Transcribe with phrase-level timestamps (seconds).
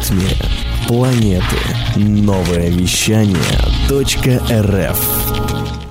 [0.00, 0.30] ритме
[0.88, 1.44] планеты.
[1.96, 3.36] Новое вещание
[3.90, 4.98] .рф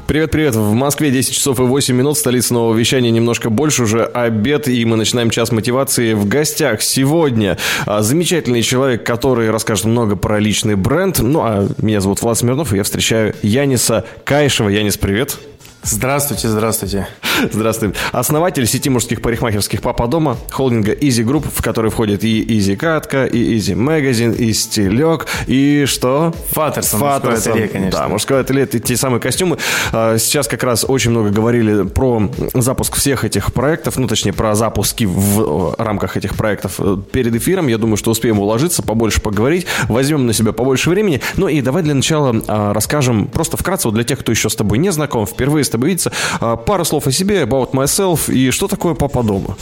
[0.08, 4.67] Привет-привет, в Москве 10 часов и 8 минут, столица нового вещания немножко больше, уже обед,
[4.67, 6.14] и мы начинаем час мотивации.
[6.14, 11.20] В гостях сегодня а, замечательный человек, который расскажет много про личный бренд.
[11.20, 14.70] Ну, а меня зовут Влад Смирнов, и я встречаю Яниса Кайшева.
[14.70, 15.38] Янис, привет.
[15.84, 17.07] Здравствуйте, здравствуйте.
[17.52, 17.95] Здравствуйте.
[18.12, 23.25] Основатель сети мужских парикмахерских «Папа дома», холдинга Easy Group, в который входит и Easy Катка,
[23.25, 26.34] и Easy Magazine, и Стилек, и что?
[26.50, 27.31] Фаттерсон, Фаттерсон.
[27.31, 28.00] мужское ателье, конечно.
[28.00, 29.58] Да, мужское ателье, это те самые костюмы.
[29.94, 34.55] А, сейчас как раз очень много говорили про запуск всех этих проектов, ну, точнее, про
[34.55, 36.80] запуски в рамках этих проектов
[37.11, 37.67] перед эфиром.
[37.67, 41.22] Я думаю, что успеем уложиться, побольше поговорить, возьмем на себя побольше времени.
[41.38, 44.55] Ну и давай для начала а, расскажем просто вкратце, вот для тех, кто еще с
[44.55, 48.52] тобой не знаком, впервые с тобой видится, а, пару слов о себе, about myself и
[48.52, 49.55] что такое папа дома.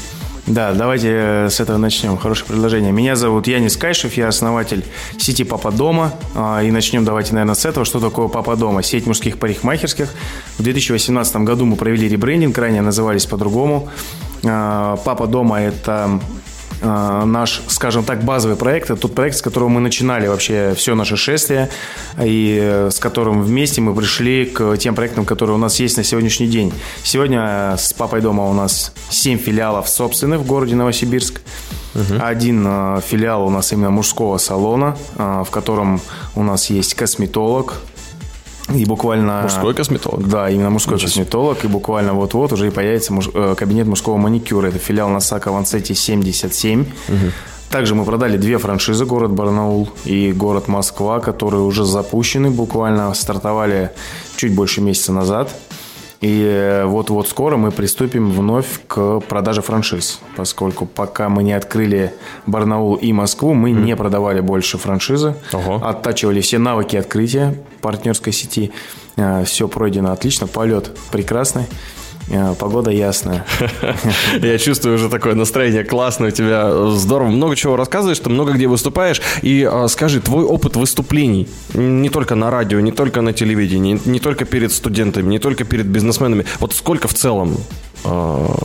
[0.48, 2.18] Да, давайте э, с этого начнем.
[2.18, 2.94] Хорошее предложение.
[2.94, 4.86] Меня зовут Янис Кайшев, я основатель
[5.18, 6.14] сети Папа Дома.
[6.36, 7.86] А, и начнем давайте, наверное, с этого.
[7.86, 8.82] Что такое Папа Дома?
[8.82, 10.08] Сеть мужских парикмахерских.
[10.58, 13.90] В 2018 году мы провели ребрендинг, ранее назывались по-другому.
[14.46, 16.22] А, Папа Дома– это
[16.82, 18.90] наш, скажем так, базовый проект.
[18.90, 21.70] Это тот проект, с которого мы начинали вообще все наше шествие,
[22.22, 26.04] и э, с которым вместе мы пришли к тем проектам, которые у нас есть на
[26.04, 26.74] сегодняшний день.
[27.04, 31.42] Сегодня с папой дома у нас 7 филиалов собственных в городе Новосибирск.
[31.96, 32.20] Угу.
[32.22, 36.02] Один э, филиал у нас именно мужского салона, в котором
[36.36, 37.82] у нас есть косметолог,
[38.74, 39.44] и буквально...
[39.44, 40.28] Мужской косметолог?
[40.28, 41.08] Да, именно мужской Ничего.
[41.08, 41.64] косметолог.
[41.64, 43.30] И буквально вот-вот уже и появится муж...
[43.34, 44.68] Э, кабинет мужского маникюра.
[44.68, 46.82] Это филиал на Сака Вансете 77.
[46.82, 46.88] Угу.
[47.70, 53.92] Также мы продали две франшизы, город Барнаул и город Москва, которые уже запущены, буквально стартовали
[54.38, 55.54] чуть больше месяца назад.
[56.22, 62.12] И э, вот-вот скоро мы приступим вновь к продаже франшиз, поскольку пока мы не открыли
[62.48, 63.84] Барнаул и Москву, мы mm.
[63.84, 65.76] не продавали больше франшизы, Ого.
[65.76, 68.72] оттачивали все навыки открытия партнерской сети.
[69.16, 71.66] Э, все пройдено отлично, полет прекрасный.
[72.30, 73.46] Э, погода ясная.
[74.42, 76.90] Я чувствую уже такое настроение классное у тебя.
[76.92, 77.30] Здорово.
[77.30, 79.22] Много чего рассказываешь, ты много где выступаешь.
[79.42, 84.20] И а, скажи, твой опыт выступлений, не только на радио, не только на телевидении, не
[84.20, 86.46] только перед студентами, не только перед бизнесменами.
[86.60, 87.58] Вот сколько в целом?
[88.04, 88.56] А...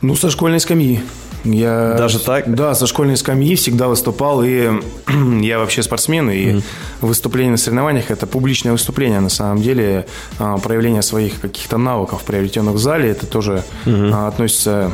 [0.00, 1.00] Ну, со школьной скамьи.
[1.44, 2.52] Я, Даже так?
[2.52, 4.70] Да, со школьной скамьи всегда выступал, и
[5.40, 6.62] я вообще спортсмен, и mm
[7.00, 10.06] выступление на соревнованиях– это публичное выступление, на самом деле,
[10.40, 14.92] а, проявление своих каких-то навыков, приобретенных в зале, это тоже mm относится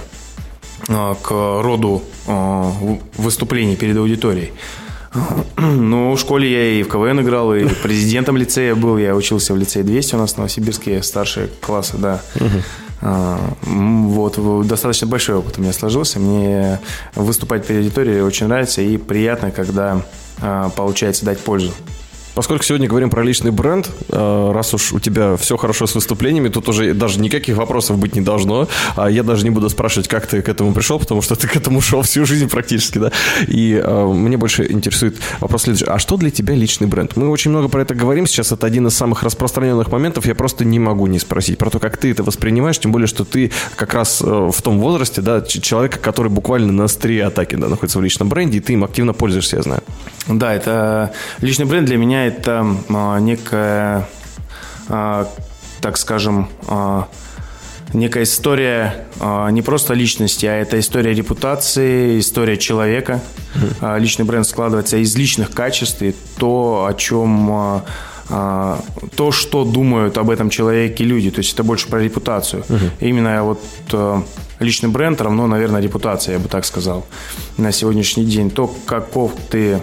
[0.89, 2.03] а, к роду
[3.17, 4.53] выступлений перед аудиторией.
[5.57, 8.99] Ну, в школе я и в КВН играл, и президентом лицея был.
[8.99, 12.21] Я учился в лицее 200 у нас в Новосибирске, старшие классы, да.
[12.41, 16.19] А, вот, достаточно большой опыт у меня сложился.
[16.19, 16.81] Мне
[17.15, 20.03] выступать перед аудиторией очень нравится и приятно, когда
[20.41, 21.73] а, получается дать пользу.
[22.35, 26.49] Поскольку сегодня говорим про личный бренд, э, раз уж у тебя все хорошо с выступлениями,
[26.49, 28.69] тут уже даже никаких вопросов быть не должно.
[28.97, 31.57] А я даже не буду спрашивать, как ты к этому пришел, потому что ты к
[31.57, 33.13] этому шел всю жизнь практически, да.
[33.47, 35.87] И э, мне больше интересует вопрос следующий.
[35.87, 37.17] А что для тебя личный бренд?
[37.17, 38.27] Мы очень много про это говорим.
[38.27, 40.27] Сейчас это один из самых распространенных моментов.
[40.27, 43.25] Я просто не могу не спросить про то, как ты это воспринимаешь, тем более, что
[43.25, 47.69] ты как раз э, в том возрасте, да, человека, который буквально на острие атаки, да,
[47.69, 49.83] находится в личном бренде, и ты им активно пользуешься, я знаю.
[50.27, 54.09] Да, это личный бренд для меня это а, некая,
[54.89, 55.29] а,
[55.81, 57.09] так скажем, а,
[57.93, 59.07] некая история
[59.51, 63.21] не просто личности, а это история репутации, история человека.
[63.81, 67.83] Личный бренд складывается из личных качеств и то, о чем
[68.29, 71.31] то, что думают об этом человеке люди.
[71.31, 72.65] То есть это больше про репутацию.
[72.69, 72.91] Uh-huh.
[72.99, 73.61] Именно вот
[74.59, 77.07] личный бренд равно, наверное, репутация, я бы так сказал,
[77.59, 78.51] на сегодняшний день.
[78.51, 79.81] То, каков ты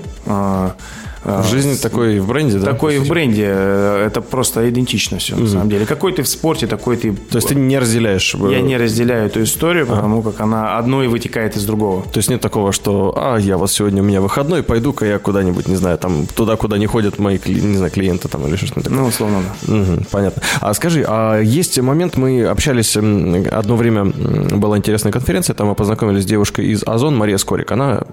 [1.23, 2.65] в жизни такой и в бренде, да?
[2.65, 3.45] Такой и в бренде.
[3.45, 5.85] Это просто идентично все, на самом деле.
[5.85, 7.13] Какой ты в спорте, такой ты...
[7.13, 8.35] То есть ты не разделяешь?
[8.35, 10.23] Э, я не разделяю эту историю, потому а.
[10.23, 12.03] как она одно и вытекает из другого.
[12.03, 15.67] То есть нет такого, что, а, я вот сегодня у меня выходной, пойду-ка я куда-нибудь,
[15.67, 18.99] не знаю, там, туда, куда не ходят мои, не знаю, клиенты там или что-то такое.
[18.99, 19.73] Ну, условно, да.
[19.73, 20.41] Угу, понятно.
[20.59, 26.23] А скажи, а есть момент, мы общались, одно время была интересная конференция, там мы познакомились
[26.23, 27.71] с девушкой из Озон, Мария Скорик.
[27.71, 28.03] Она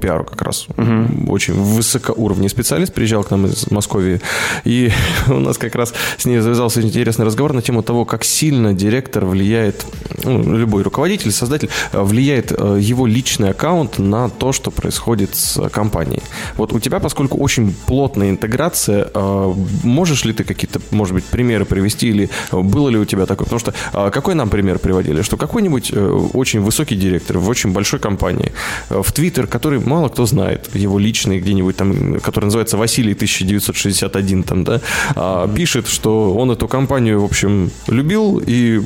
[0.00, 0.66] пиару как раз.
[0.76, 1.30] Угу.
[1.32, 4.20] Очень высокоуровневый специалист, приезжал к нам из Москвы.
[4.64, 4.90] И
[5.28, 9.24] у нас как раз с ней завязался интересный разговор на тему того, как сильно директор
[9.24, 9.84] влияет,
[10.24, 15.68] ну, любой руководитель, создатель, э, влияет э, его личный аккаунт на то, что происходит с
[15.68, 16.22] компанией.
[16.56, 19.54] Вот у тебя, поскольку очень плотная интеграция, э,
[19.84, 23.44] можешь ли ты какие-то, может быть, примеры привести или было ли у тебя такое?
[23.44, 23.74] Потому что
[24.10, 25.22] какой нам пример приводили?
[25.22, 25.92] Что какой-нибудь
[26.34, 28.52] очень высокий директор в очень большой компании
[28.88, 30.70] в Твиттер, который мало кто знает.
[30.74, 34.80] Его личный где-нибудь там, который называется Василий 1961 там, да,
[35.16, 38.80] а, пишет, что он эту компанию, в общем, любил и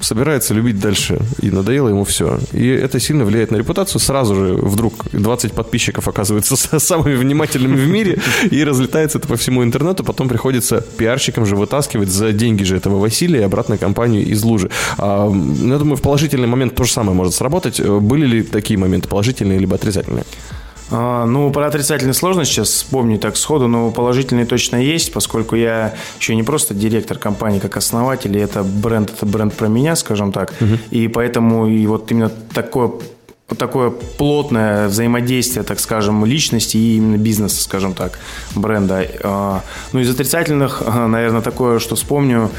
[0.00, 1.18] собирается любить дальше.
[1.42, 2.38] И надоело ему все.
[2.52, 4.00] И это сильно влияет на репутацию.
[4.00, 8.18] Сразу же вдруг 20 подписчиков оказываются самыми внимательными в мире
[8.50, 10.04] и разлетается это по всему интернету.
[10.04, 14.70] Потом приходится пиарщикам же вытаскивать за деньги же этого Василия обратно компанию из лужи.
[14.96, 17.80] А, я думаю, в положительный момент то же самое может сработать.
[17.80, 20.24] Были ли такие моменты положительные либо отрицательные?
[20.90, 25.94] А, ну, про отрицательные сложно сейчас вспомнить так сходу, но положительные точно есть, поскольку я
[26.18, 30.32] еще не просто директор компании как основатель, и это бренд, это бренд про меня, скажем
[30.32, 30.54] так.
[30.60, 30.78] Угу.
[30.90, 32.92] И поэтому и вот именно такое
[33.56, 38.18] такое плотное взаимодействие, так скажем, личности и именно бизнеса, скажем так,
[38.54, 39.06] бренда.
[39.22, 39.62] А,
[39.92, 42.50] ну, из отрицательных, наверное, такое, что вспомню,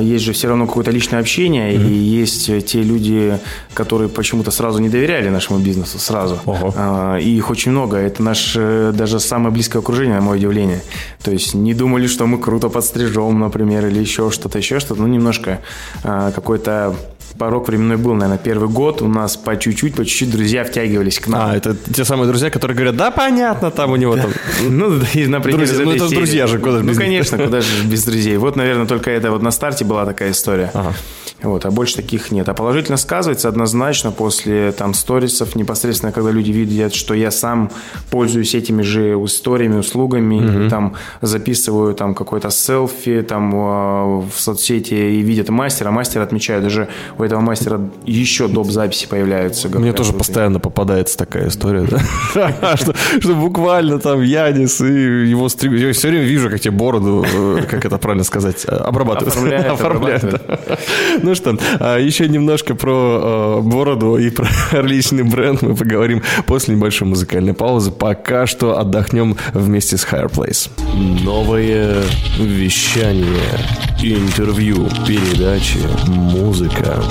[0.00, 1.88] есть же все равно какое-то личное общение, mm-hmm.
[1.88, 3.38] и есть э, те люди,
[3.74, 6.40] которые почему-то сразу не доверяли нашему бизнесу, сразу.
[6.44, 7.16] Ого.
[7.18, 7.96] И их очень много.
[7.96, 10.82] Это наше даже самое близкое окружение, на мое удивление.
[11.22, 15.02] То есть не думали, что мы круто подстрижем, например, или еще что-то, еще что-то.
[15.02, 15.60] Ну, немножко
[16.04, 16.94] а, какой-то
[17.38, 19.02] порог временной был, наверное, первый год.
[19.02, 21.50] У нас по чуть-чуть, по чуть-чуть друзья втягивались к нам.
[21.50, 24.30] А, это те самые друзья, которые говорят, да, понятно, там у него там...
[24.68, 28.36] Ну, и, например, Ну, это друзья же, куда Ну, конечно, куда же без друзей.
[28.36, 30.70] Вот, наверное, только это вот на старте была такая история.
[30.74, 30.94] Ага.
[31.42, 32.48] Вот, а больше таких нет.
[32.48, 37.70] А положительно сказывается однозначно после там сторисов, непосредственно, когда люди видят, что я сам
[38.10, 40.66] пользуюсь этими же историями, услугами, угу.
[40.66, 46.62] и, там записываю там какой-то селфи там а, в соцсети и видят мастера, мастер отмечает,
[46.62, 48.70] даже у этого мастера еще доп.
[48.70, 49.68] записи появляются.
[49.68, 51.86] Мне тоже постоянно попадается такая история?
[53.20, 55.72] Что буквально там Янис и его стриг...
[55.72, 59.36] Я все время вижу, как тебе бороду, э, как это правильно сказать, обрабатывают.
[59.72, 60.42] Оформляют.
[61.32, 64.46] Ну что, а, еще немножко про э, бороду и про
[64.82, 67.90] личный бренд мы поговорим после небольшой музыкальной паузы.
[67.90, 70.68] Пока что отдохнем вместе с Higher Place.
[71.24, 72.02] Новое
[72.38, 73.24] вещание,
[74.02, 77.02] интервью, передачи, музыка.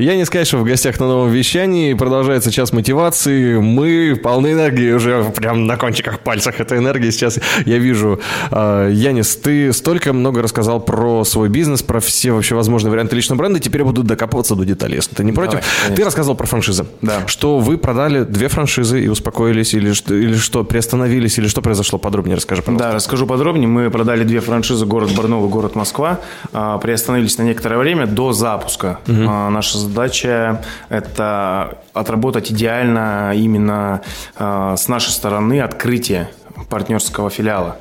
[0.00, 1.92] Я не сказать, что в гостях на новом вещании.
[1.92, 3.58] Продолжается час мотивации.
[3.58, 7.10] Мы полны энергии уже прям на кончиках пальцах этой энергии.
[7.10, 8.18] Сейчас я вижу.
[8.50, 13.40] А, Янис, ты столько много рассказал про свой бизнес, про все вообще возможные варианты личного
[13.40, 13.60] бренда.
[13.60, 15.60] Теперь я буду докапываться до деталей, если ты не против.
[15.82, 16.86] Давай, ты рассказывал про франшизы.
[17.02, 17.26] Да.
[17.26, 21.98] Что вы продали две франшизы и успокоились, или что, или что приостановились, или что произошло?
[21.98, 22.88] Подробнее расскажи, пожалуйста.
[22.88, 23.68] Да, расскажу подробнее.
[23.68, 26.20] Мы продали две франшизы город Барнаул и город Москва.
[26.54, 28.98] А, приостановились на некоторое время до запуска.
[29.06, 29.50] Угу.
[29.50, 34.00] Наша задача– это отработать идеально именно
[34.36, 36.30] э, с нашей стороны открытие
[36.68, 37.76] партнерского филиала.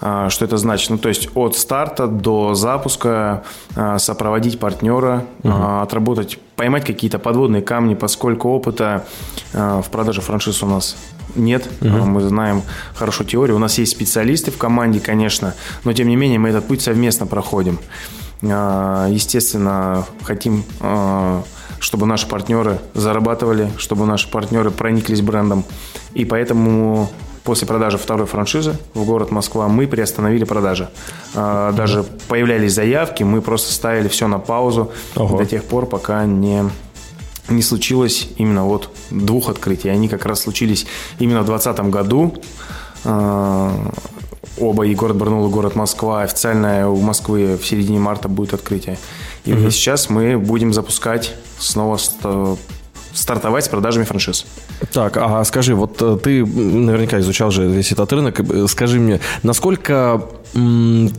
[0.00, 0.90] Э, что это значит?
[0.90, 3.44] Ну, то есть от старта до запуска
[3.76, 5.52] э, сопроводить партнера, угу.
[5.82, 9.04] отработать, поймать какие-то подводные камни, поскольку опыта
[9.52, 10.96] в продаже франшиз у нас
[11.36, 11.68] нет.
[11.80, 11.88] Угу.
[11.88, 12.62] Мы знаем
[12.94, 13.56] хорошо теорию.
[13.56, 15.54] У нас есть специалисты в команде, конечно,
[15.84, 17.78] но тем не менее мы этот путь совместно проходим.
[18.48, 20.64] Естественно, хотим
[21.84, 25.64] чтобы наши партнеры зарабатывали, чтобы наши партнеры прониклись брендом.
[26.14, 27.10] И поэтому
[27.44, 30.88] после продажи второй франшизы в город Москва мы приостановили продажи.
[31.34, 35.36] А, даже появлялись заявки, мы просто ставили все на паузу Ого.
[35.36, 36.64] до тех пор, пока не
[37.50, 39.90] не случилось именно вот двух открытий.
[39.90, 40.86] Они как раз случились
[41.18, 42.34] именно в 2020 году.
[44.58, 46.22] Оба, и город Барнаул, и город Москва.
[46.22, 48.98] Официально у Москвы в середине марта будет открытие.
[49.44, 49.70] И угу.
[49.70, 51.98] сейчас мы будем запускать снова
[53.14, 54.46] стартовать с продажами франшиз.
[54.92, 58.40] Так, а скажи, вот э, ты наверняка изучал же весь этот рынок.
[58.40, 60.22] Э, скажи мне, насколько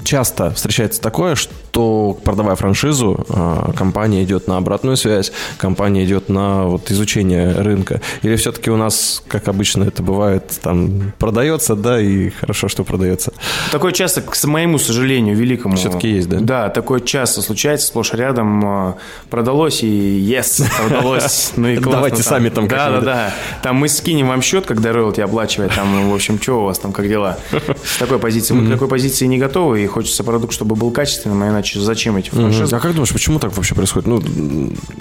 [0.03, 6.65] часто встречается такое, что продавая франшизу, а, компания идет на обратную связь, компания идет на
[6.65, 8.01] вот изучение рынка?
[8.21, 13.33] Или все-таки у нас, как обычно это бывает, там продается, да, и хорошо, что продается?
[13.71, 15.75] Такое часто, к моему сожалению, великому.
[15.75, 16.39] Все-таки есть, да?
[16.39, 18.65] Да, такое часто случается, сплошь и рядом.
[18.65, 18.97] А,
[19.29, 21.53] продалось и yes, продалось.
[21.55, 21.91] Ну и классно.
[21.91, 23.33] Давайте сами там Да, да, да.
[23.61, 25.73] Там мы скинем вам счет, когда роялти оплачивает.
[25.73, 27.37] Там, в общем, что у вас там, как дела?
[27.51, 28.53] С такой позиции.
[28.53, 32.17] Мы к такой позиции не готовы, и хочется продукт, чтобы был качественным, а иначе зачем
[32.17, 32.75] эти франшизы?
[32.75, 34.07] А как думаешь, почему так вообще происходит?
[34.07, 34.21] Ну,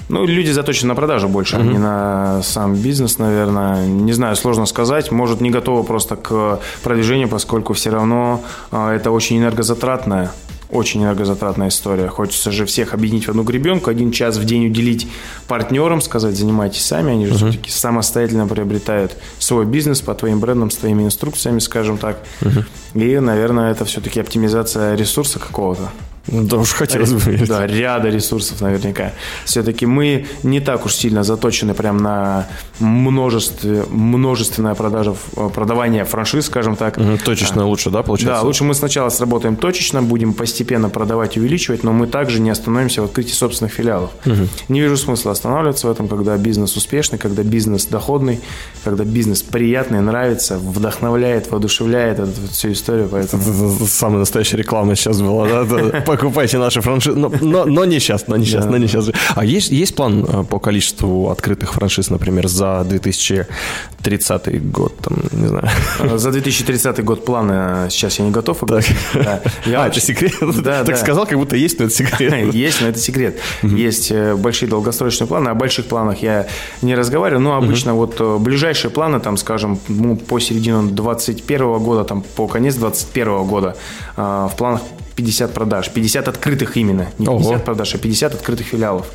[0.08, 3.86] ну люди заточены на продажу больше, а не на сам бизнес, наверное.
[3.86, 5.10] Не знаю, сложно сказать.
[5.10, 10.32] Может, не готовы просто к продвижению, поскольку все равно а, это очень энергозатратная
[10.74, 12.08] очень энергозатратная история.
[12.08, 15.06] Хочется же всех объединить в одну гребенку, один час в день уделить
[15.46, 17.12] партнерам, сказать, занимайтесь сами.
[17.12, 17.50] Они же uh-huh.
[17.50, 22.18] все-таки самостоятельно приобретают свой бизнес по твоим брендам, с твоими инструкциями, скажем так.
[22.40, 22.64] Uh-huh.
[22.94, 25.90] И, наверное, это все-таки оптимизация ресурса какого-то.
[26.26, 27.48] Да уж хотелось бы верить.
[27.48, 29.12] Да, ряда ресурсов наверняка.
[29.44, 32.46] Все-таки мы не так уж сильно заточены прям на
[32.78, 35.14] множестве, множественное продажа,
[35.54, 36.96] продавание франшиз, скажем так.
[36.96, 38.40] Угу, точечно а, лучше, да, получается?
[38.40, 43.02] Да, лучше мы сначала сработаем точечно, будем постепенно продавать увеличивать, но мы также не остановимся
[43.02, 44.10] в открытии собственных филиалов.
[44.24, 44.48] Угу.
[44.68, 48.40] Не вижу смысла останавливаться в этом, когда бизнес успешный, когда бизнес доходный,
[48.82, 53.08] когда бизнес приятный, нравится, вдохновляет, воодушевляет эту всю историю.
[53.10, 53.42] Поэтому...
[53.86, 56.04] Самая настоящая реклама сейчас была, да?
[56.14, 57.18] Покупайте наши франшизы.
[57.18, 58.70] Но, но, но не сейчас, но не сейчас, да.
[58.70, 59.10] но не сейчас.
[59.34, 64.96] А есть, есть план э, по количеству открытых франшиз, например, за 2030 год?
[64.98, 65.68] Там, не знаю.
[65.98, 68.60] Э, за 2030 год планы сейчас я не готов.
[68.60, 68.84] Так.
[69.14, 69.40] Да.
[69.66, 69.98] Я а, вообще...
[69.98, 70.34] это секрет?
[70.64, 70.96] Да, так да.
[70.96, 72.54] сказал, как будто есть, но это секрет.
[72.54, 73.40] Есть, но это секрет.
[73.62, 75.48] Есть э, большие долгосрочные планы.
[75.48, 76.46] О больших планах я
[76.80, 82.22] не разговариваю, но обычно вот ближайшие планы, там, скажем, ну, по середину 2021 года, там,
[82.36, 83.76] по конец 2021 года
[84.16, 84.80] в планах
[85.16, 87.58] 50 продаж, 50 открытых именно, не 50 Ого.
[87.60, 89.06] продаж, а 50 открытых филиалов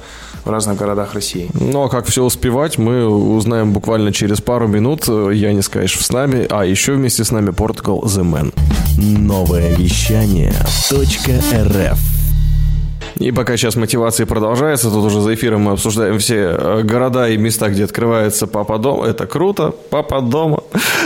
[0.45, 1.49] в разных городах России.
[1.53, 5.07] Ну, а как все успевать, мы узнаем буквально через пару минут.
[5.07, 8.53] Я не скажешь с нами, а еще вместе с нами Portugal The Man.
[8.97, 10.53] Новое вещание
[10.91, 12.18] .рф
[13.19, 17.35] и пока сейчас мотивация продолжается, тут уже за эфиром мы обсуждаем все э, города и
[17.35, 19.03] места, где открывается Папа Дом.
[19.03, 20.63] Это круто, Папа Дома.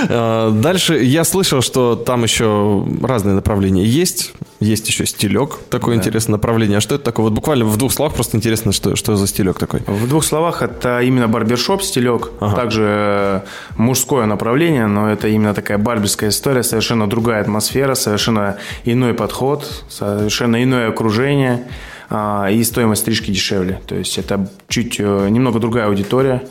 [0.07, 4.33] Э, дальше я слышал, что там еще разные направления есть.
[4.59, 6.01] Есть еще стилек, такое да.
[6.01, 6.77] интересное направление.
[6.77, 7.23] А что это такое?
[7.23, 9.81] Вот буквально в двух словах просто интересно, что, что за стилек такой.
[9.87, 12.55] В двух словах это именно барбершоп стилек, ага.
[12.55, 13.41] также э,
[13.75, 20.63] мужское направление, но это именно такая барберская история, совершенно другая атмосфера, совершенно иной подход, совершенно
[20.63, 21.65] иное окружение
[22.49, 23.81] и стоимость стрижки дешевле.
[23.87, 26.43] То есть это чуть э, немного другая аудитория.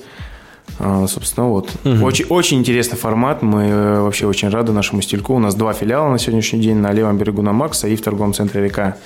[0.79, 1.71] А, собственно, вот.
[1.85, 2.05] Угу.
[2.05, 3.43] Очень, очень интересный формат.
[3.43, 5.35] Мы э, вообще очень рады нашему стильку.
[5.35, 8.35] У нас два филиала на сегодняшний день на левом берегу на Макса и в торговом
[8.35, 8.97] центре Река.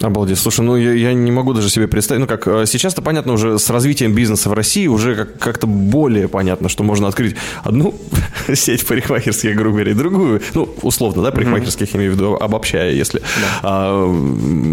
[0.00, 0.38] Обалдеть.
[0.38, 2.20] Слушай, ну я, я не могу даже себе представить.
[2.20, 6.28] Ну как, э, сейчас-то понятно уже с развитием бизнеса в России уже как- как-то более
[6.28, 7.94] понятно, что можно открыть одну
[8.54, 10.40] сеть парикмахерских, грубо говоря, и другую.
[10.54, 13.20] Ну, условно, да, парикмахерских, я имею в виду, обобщая, если.
[13.20, 13.60] Да.
[13.62, 14.06] А,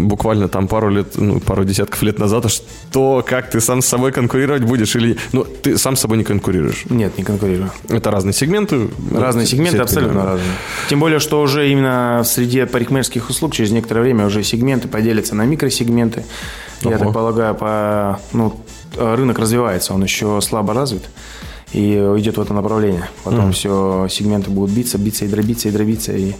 [0.04, 3.86] буквально там пару лет, ну, пару десятков лет назад, а что, как ты сам с
[3.86, 4.94] собой конкурировать будешь?
[4.96, 6.84] Или, ну, ты сам с собой не конкурируешь?
[6.90, 7.70] Нет, не конкурирую.
[7.88, 8.88] Это разные сегменты?
[9.12, 10.48] Разные сегменты, абсолютно разные.
[10.88, 15.36] Тем более, что уже именно в среде парикмахерских услуг через некоторое время уже сегменты поделятся
[15.36, 16.24] на микросегменты.
[16.82, 16.90] Ого.
[16.90, 18.56] Я так полагаю, по, ну,
[18.96, 21.04] рынок развивается, он еще слабо развит
[21.72, 23.08] и идет в это направление.
[23.22, 23.52] Потом mm.
[23.52, 26.32] все сегменты будут биться, биться и дробиться, и дробиться, и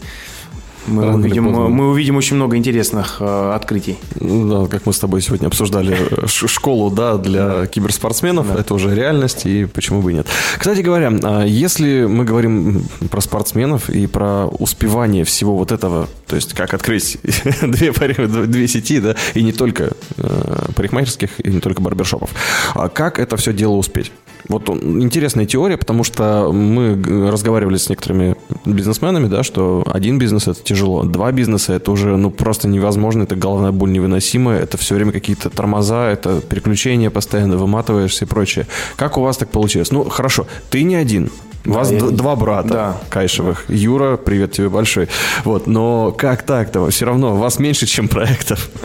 [0.87, 3.99] мы увидим, мы увидим очень много интересных э, открытий.
[4.15, 8.61] Да, как мы с тобой сегодня обсуждали э, школу да, для киберспортсменов, да.
[8.61, 10.27] это уже реальность, и почему бы и нет.
[10.59, 16.37] Кстати говоря, а если мы говорим про спортсменов и про успевание всего вот этого, то
[16.37, 17.19] есть как открыть
[17.63, 22.31] две, две сети, да, и не только э, парикмахерских, и не только барбершопов,
[22.75, 24.13] а как это все дело успеть?
[24.49, 27.01] Вот интересная теория, потому что мы
[27.31, 32.31] разговаривали с некоторыми бизнесменами, да, что один бизнес это тяжело, два бизнеса это уже ну
[32.31, 38.25] просто невозможно, это головная боль невыносимая, это все время какие-то тормоза, это переключения постоянно, выматываешься
[38.25, 38.67] и прочее.
[38.97, 39.91] Как у вас так получилось?
[39.91, 41.31] Ну, хорошо, ты не один,
[41.67, 42.01] у вас я...
[42.01, 43.01] два брата да.
[43.09, 43.65] Кайшевых.
[43.69, 45.09] Юра, привет тебе большой.
[45.45, 46.89] Вот, но как так-то?
[46.91, 48.69] Все равно вас меньше, чем проектов.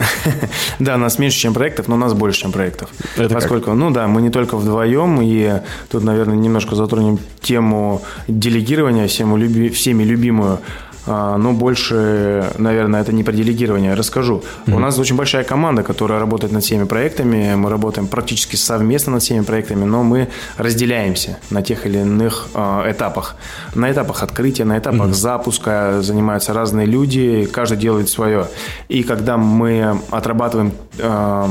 [0.79, 2.89] Да, нас меньше, чем проектов, но у нас больше, чем проектов.
[3.15, 9.07] Это Поскольку, ну да, мы не только вдвоем, и тут, наверное, немножко затронем тему делегирования,
[9.07, 10.59] всеми любимую
[11.08, 13.93] но больше, наверное, это не про делегирование.
[13.93, 14.43] Расскажу.
[14.65, 14.75] Mm-hmm.
[14.75, 17.55] У нас очень большая команда, которая работает над всеми проектами.
[17.55, 20.27] Мы работаем практически совместно над всеми проектами, но мы
[20.58, 23.36] разделяемся на тех или иных э, этапах.
[23.75, 25.13] На этапах открытия, на этапах mm-hmm.
[25.13, 28.48] запуска занимаются разные люди, каждый делает свое.
[28.88, 31.48] И когда мы отрабатываем э,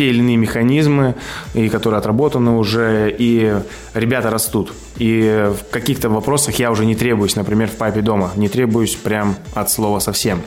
[0.00, 1.14] те или иные механизмы,
[1.52, 3.54] и которые отработаны уже, и
[3.92, 4.72] ребята растут.
[4.96, 9.36] И в каких-то вопросах я уже не требуюсь, например, в папе дома, не требуюсь прям
[9.52, 10.40] от слова совсем.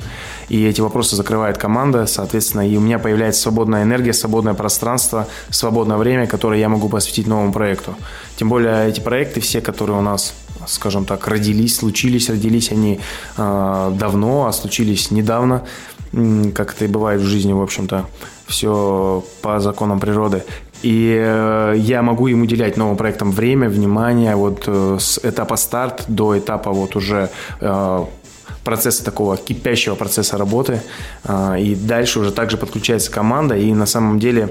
[0.50, 5.98] И эти вопросы закрывает команда, соответственно, и у меня появляется свободная энергия, свободное пространство, свободное
[5.98, 7.93] время, которое я могу посвятить новому проекту.
[8.38, 10.33] Тем более эти проекты, все, которые у нас
[10.65, 13.00] скажем так, родились, случились, родились они
[13.38, 15.63] э, давно, а случились недавно,
[16.55, 18.05] как это и бывает в жизни, в общем-то
[18.53, 20.43] все по законам природы.
[20.83, 26.03] И э, я могу им уделять новым проектам время, внимание, вот э, с этапа старт
[26.07, 27.29] до этапа вот уже
[27.62, 28.05] э,
[28.63, 30.81] процесса такого кипящего процесса работы.
[31.60, 33.57] И дальше уже также подключается команда.
[33.57, 34.50] И на самом деле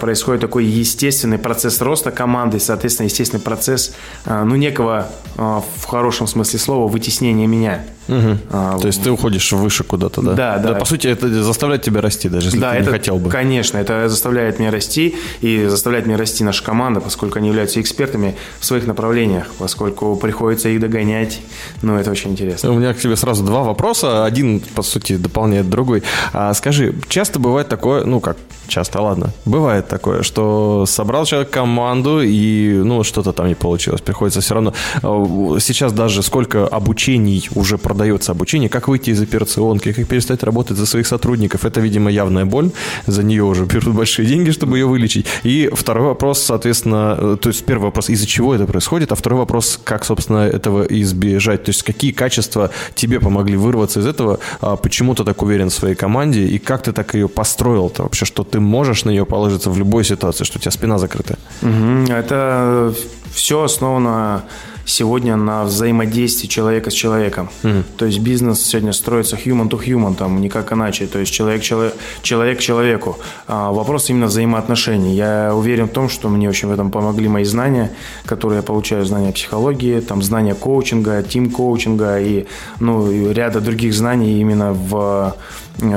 [0.00, 3.94] происходит такой естественный процесс роста команды, соответственно, естественный процесс,
[4.26, 7.82] а, ну, некого, а, в хорошем смысле слова, вытеснения меня.
[8.08, 8.38] Угу.
[8.50, 10.32] А, То есть ты уходишь выше куда-то, да?
[10.34, 10.72] Да, да.
[10.72, 13.30] да по сути, это заставляет тебя расти, даже если да, ты это, не хотел бы.
[13.30, 18.36] Конечно, это заставляет меня расти и заставляет меня расти наша команда, поскольку они являются экспертами
[18.58, 21.40] в своих направлениях, поскольку приходится их догонять.
[21.82, 22.72] Ну, это очень интересно.
[22.72, 24.24] У меня к тебе сразу два вопроса.
[24.24, 26.02] Один, по сути, дополняет другой.
[26.32, 32.20] А, скажи, часто бывает такое, ну как часто, ладно, бывает такое, что собрал человек команду
[32.22, 34.00] и, ну, что-то там не получилось.
[34.00, 34.72] Приходится все равно...
[35.02, 40.76] А, сейчас даже сколько обучений уже продается обучение, как выйти из операционки, как перестать работать
[40.76, 41.64] за своих сотрудников.
[41.64, 42.70] Это, видимо, явная боль.
[43.06, 45.26] За нее уже берут большие деньги, чтобы ее вылечить.
[45.42, 49.40] И второй вопрос, соответственно, э, то есть первый вопрос, из-за чего это происходит, а второй
[49.40, 51.64] вопрос, как, собственно, этого избежать.
[51.64, 55.74] То есть какие качества тебе помогли вырваться из этого, а почему ты так уверен в
[55.74, 59.24] своей команде и как ты так ее построил-то вообще, что ты можешь на нее
[59.60, 61.38] положиться в любой ситуации, что у тебя спина закрыта.
[61.62, 62.12] Угу.
[62.12, 62.92] Это
[63.32, 64.42] все основано
[64.86, 67.48] сегодня на взаимодействии человека с человеком.
[67.62, 67.82] Mm.
[67.96, 71.06] То есть бизнес сегодня строится human to human, там никак иначе.
[71.06, 73.16] То есть человек, человек, человек человеку.
[73.46, 75.14] А вопрос именно взаимоотношений.
[75.14, 77.90] Я уверен в том, что мне очень в этом помогли мои знания,
[78.24, 82.46] которые я получаю, знания психологии, там знания коучинга, тим-коучинга и,
[82.80, 85.34] ну, и ряда других знаний именно в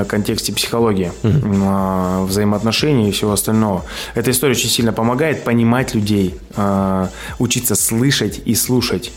[0.07, 2.25] контексте психологии, mm-hmm.
[2.25, 3.85] взаимоотношений и всего остального.
[4.15, 9.11] Эта история очень сильно помогает понимать людей, а, учиться слышать и слушать.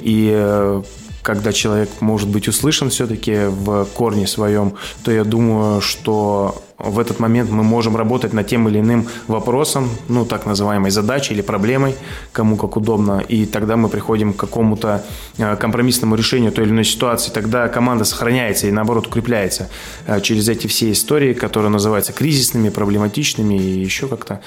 [0.00, 0.82] И э,
[1.24, 7.18] когда человек может быть услышан все-таки в корне своем, то я думаю, что в этот
[7.18, 11.94] момент мы можем работать над тем или иным вопросом, ну, так называемой задачей или проблемой,
[12.32, 15.02] кому как удобно, и тогда мы приходим к какому-то
[15.38, 19.70] э, компромиссному решению той или иной ситуации, тогда команда сохраняется и, наоборот, укрепляется
[20.06, 24.40] э, через эти все истории, которые называются кризисными, проблематичными и еще как-то.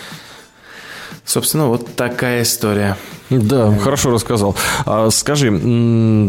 [1.28, 2.96] Собственно, вот такая история.
[3.30, 4.56] Да, хорошо рассказал.
[4.86, 5.50] А, скажи,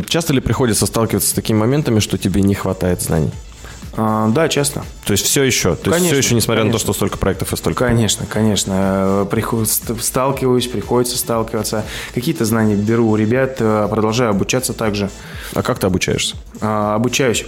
[0.09, 3.31] часто ли приходится сталкиваться с такими моментами, что тебе не хватает знаний?
[3.97, 4.83] А, да, часто.
[5.07, 5.77] То есть все еще?
[5.77, 6.75] То конечно, есть все еще, несмотря конечно.
[6.75, 7.87] на то, что столько проектов и столько?
[7.87, 8.73] Конечно, конечно.
[8.77, 11.85] Э, приход, сталкиваюсь, приходится сталкиваться.
[12.13, 15.11] Какие-то знания беру у ребят, э, продолжаю обучаться также.
[15.55, 16.35] А как ты обучаешься?
[16.61, 17.47] А, обучаюсь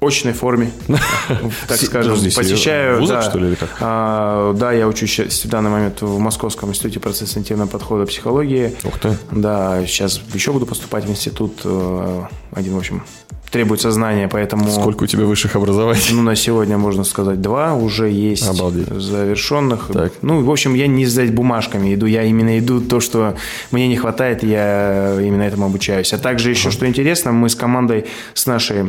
[0.00, 0.70] очной форме,
[1.68, 2.16] так скажем.
[2.16, 3.70] Посещаю, да, что ли, или как?
[3.80, 8.74] А, да, я учусь в данный момент в Московском институте процессинтивного подхода психологии.
[8.84, 9.16] Ух ты.
[9.30, 11.60] Да, сейчас еще буду поступать в институт.
[11.64, 13.02] Э, один, в общем,
[13.50, 14.70] требуется знания, поэтому...
[14.70, 16.02] Сколько у тебя высших образований?
[16.12, 18.88] Ну, на сегодня, можно сказать, два уже есть Обалдеть.
[18.88, 19.88] завершенных.
[19.92, 20.12] Так.
[20.22, 23.36] Ну, в общем, я не сдать бумажками иду, я именно иду то, что
[23.70, 26.12] мне не хватает, я именно этому обучаюсь.
[26.12, 28.84] А также еще, что интересно, мы с командой, с нашей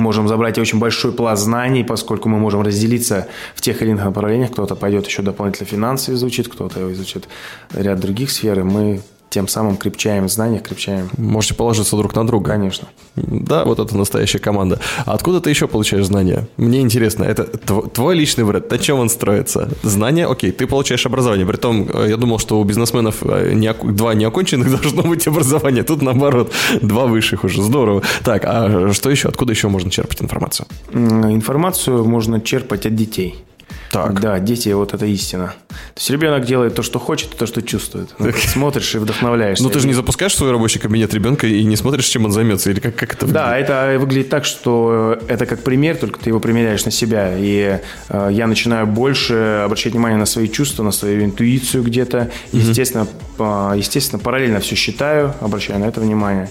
[0.00, 4.50] можем забрать очень большой пласт знаний, поскольку мы можем разделиться в тех или иных направлениях.
[4.50, 7.28] Кто-то пойдет еще дополнительно финансы изучит, кто-то изучит
[7.72, 11.08] ряд других сфер, и мы тем самым крепчаем знания, крепчаем.
[11.16, 12.50] Можете положиться друг на друга.
[12.50, 12.88] Конечно.
[13.14, 14.80] Да, вот это настоящая команда.
[15.06, 16.48] А откуда ты еще получаешь знания?
[16.56, 19.70] Мне интересно, это твой личный бренд, на чем он строится?
[19.82, 21.46] Знания, окей, ты получаешь образование.
[21.46, 25.84] Притом, э, я думал, что у бизнесменов э, не, два неоконченных должно быть образование.
[25.84, 27.62] Тут наоборот, два высших уже.
[27.62, 28.02] Здорово.
[28.24, 29.28] Так, а что еще?
[29.28, 30.66] Откуда еще можно черпать информацию?
[30.92, 33.44] Информацию можно черпать от детей.
[33.90, 34.20] Так.
[34.20, 35.54] Да, дети, вот это истина.
[35.68, 38.10] То есть ребенок делает то, что хочет, то, что чувствует.
[38.18, 39.64] Ну, смотришь и вдохновляешься.
[39.64, 42.32] Ну, ты же не запускаешь в свой рабочий кабинет ребенка и не смотришь, чем он
[42.32, 43.44] займется, или как, как это выглядит?
[43.44, 47.34] Да, это выглядит так, что это как пример, только ты его примеряешь на себя.
[47.36, 52.30] И э, я начинаю больше обращать внимание на свои чувства, на свою интуицию где-то.
[52.52, 53.06] Естественно,
[53.36, 56.48] по, естественно, параллельно все считаю, обращаю на это внимание.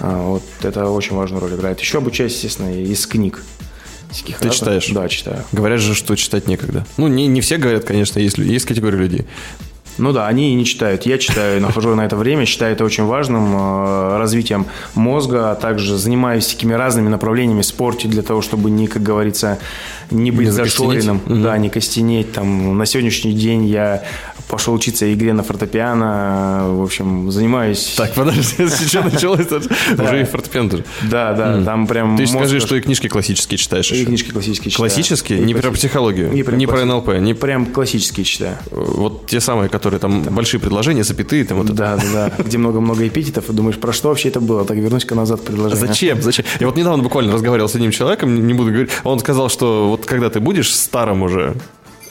[0.00, 1.78] А, вот это очень важную роль играет.
[1.80, 3.42] Еще обучаюсь, естественно, из книг.
[4.40, 4.88] Ты читаешь?
[4.88, 5.44] Да, читаю.
[5.52, 6.84] Говорят же, что читать некогда.
[6.96, 9.26] Ну, не, не все говорят, конечно, есть, есть категория людей.
[9.98, 11.04] Ну да, они и не читают.
[11.04, 15.98] Я читаю, нахожу на это время, считаю это очень важным э, развитием мозга, а также
[15.98, 19.58] занимаюсь такими разными направлениями в спорте для того, чтобы не, как говорится,
[20.10, 21.36] не быть не зашоренным, угу.
[21.36, 22.32] да, не костенеть.
[22.32, 24.02] Там, на сегодняшний день я
[24.50, 27.94] пошел учиться игре на фортепиано, в общем, занимаюсь...
[27.96, 30.84] Так, подожди, сейчас началось уже и фортепиано тоже.
[31.08, 32.16] Да, да, там прям...
[32.16, 34.88] Ты скажи, что и книжки классические читаешь И книжки классические читаю.
[34.88, 35.40] Классические?
[35.40, 36.32] Не про психологию?
[36.32, 37.08] Не про НЛП?
[37.20, 38.56] Не прям классические читаю.
[38.70, 43.06] Вот те самые, которые там большие предложения, запятые, там вот Да, да, да, где много-много
[43.06, 44.64] эпитетов, и думаешь, про что вообще это было?
[44.64, 45.86] Так вернусь-ка назад предложение.
[45.86, 46.22] Зачем?
[46.22, 46.44] Зачем?
[46.58, 49.99] Я вот недавно буквально разговаривал с одним человеком, не буду говорить, он сказал, что вот
[50.06, 51.54] когда ты будешь старым уже,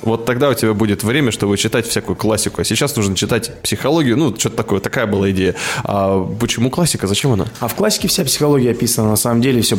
[0.02, 2.62] Вот тогда у тебя будет время, чтобы читать всякую классику.
[2.62, 4.17] А сейчас нужно читать психологию.
[4.17, 5.56] Ну, что-то такое, такая была идея.
[5.84, 7.06] А почему классика?
[7.08, 7.47] Зачем она?
[7.60, 9.10] А в классике вся психология описана.
[9.10, 9.78] На самом деле все,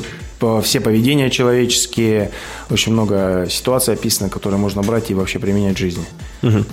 [0.63, 2.33] все поведения человеческие,
[2.69, 6.05] очень много ситуаций описано, которые можно брать и вообще применять в жизни.
[6.43, 6.65] Угу.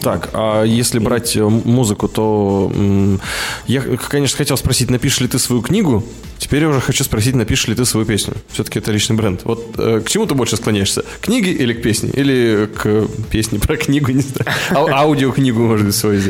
[0.00, 2.72] Так, а если брать э, музыку, то
[3.66, 6.02] я, конечно, хотел спросить, напишешь ли ты свою книгу?
[6.44, 8.34] Теперь я уже хочу спросить, напишешь ли ты свою песню?
[8.52, 9.40] Все-таки это личный бренд.
[9.44, 11.00] Вот э, к чему ты больше склоняешься?
[11.00, 12.10] К книге или к песне?
[12.10, 14.46] Или к песне про книгу, не знаю.
[14.70, 16.20] А, аудиокнигу, может быть, свою.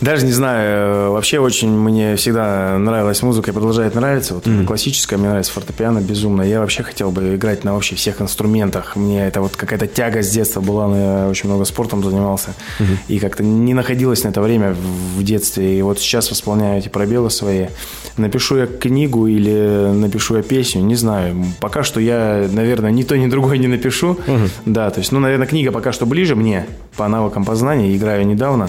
[0.00, 1.12] Даже не знаю.
[1.12, 4.34] Вообще очень мне всегда нравилась музыка и продолжает нравиться.
[4.34, 4.64] Вот mm-hmm.
[4.64, 6.42] классическая, мне нравится фортепиано безумно.
[6.42, 8.96] Я вообще хотел бы играть на вообще всех инструментах.
[8.96, 10.88] Мне это вот какая-то тяга с детства была.
[10.88, 12.54] Но я очень много спортом занимался.
[12.80, 12.96] Mm-hmm.
[13.06, 14.74] И как-то не находилось на это время
[15.16, 15.78] в детстве.
[15.78, 17.68] И вот сейчас восполняю эти пробелы свои.
[18.16, 21.46] Напишу я книгу или напишу я песню, не знаю.
[21.60, 24.10] Пока что я, наверное, ни то, ни другое не напишу.
[24.10, 24.48] Угу.
[24.66, 27.96] Да, то есть, ну, наверное, книга пока что ближе мне по навыкам познания.
[27.96, 28.68] Играю недавно,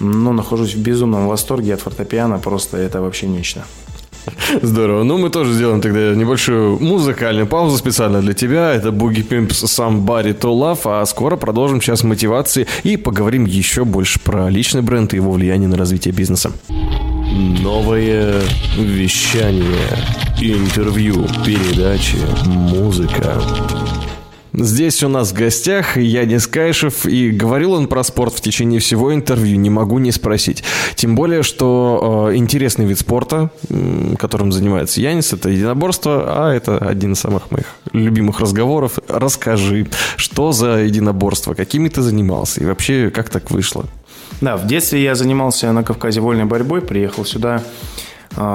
[0.00, 2.38] но нахожусь в безумном восторге от фортепиано.
[2.38, 3.64] Просто это вообще нечто.
[4.62, 5.04] Здорово.
[5.04, 8.72] Ну, мы тоже сделаем тогда небольшую музыкальную паузу специально для тебя.
[8.72, 10.80] Это Boogie Pimps Somebody to Love.
[10.84, 15.68] А скоро продолжим час мотивации и поговорим еще больше про личный бренд и его влияние
[15.68, 16.52] на развитие бизнеса.
[17.30, 18.40] Новое
[18.76, 19.88] вещание,
[20.40, 23.40] интервью, передачи, музыка.
[24.54, 29.14] Здесь у нас в гостях Янис Кайшев, и говорил он про спорт в течение всего
[29.14, 30.64] интервью, не могу не спросить.
[30.94, 33.50] Тем более, что э, интересный вид спорта,
[34.18, 38.98] которым занимается Янис, это единоборство, а это один из самых моих любимых разговоров.
[39.06, 39.86] Расскажи,
[40.16, 43.84] что за единоборство, какими ты занимался и вообще как так вышло?
[44.40, 47.62] Да, в детстве я занимался на Кавказе вольной борьбой, приехал сюда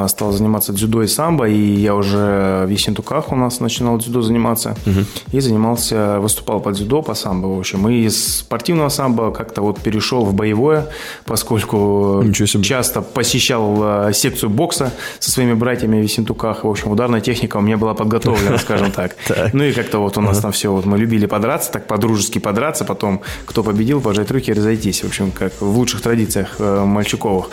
[0.08, 4.76] стал заниматься дзюдо и самбо, и я уже в Ессентуках у нас начинал дзюдо заниматься,
[4.86, 5.06] угу.
[5.32, 9.80] и занимался, выступал по дзюдо, по самбо, в общем, и из спортивного самбо как-то вот
[9.80, 10.88] перешел в боевое,
[11.26, 17.58] поскольку часто посещал а, секцию бокса со своими братьями в Ессентуках, в общем, ударная техника
[17.58, 19.16] у меня была подготовлена, скажем так.
[19.54, 22.86] Ну и как-то вот у нас там все, вот мы любили подраться, так по-дружески подраться,
[22.86, 27.50] потом кто победил, пожать руки и разойтись, в общем, как в лучших традициях э, мальчуковых.